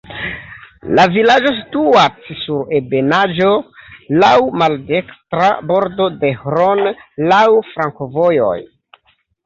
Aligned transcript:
La 0.99 1.03
vilaĝo 1.17 1.51
situas 1.57 2.31
sur 2.45 2.73
ebenaĵo, 2.79 3.51
laŭ 4.25 4.33
maldekstra 4.65 5.53
bordo 5.75 6.11
de 6.25 6.37
Hron, 6.43 6.87
laŭ 7.33 7.47
flankovojoj. 7.73 8.61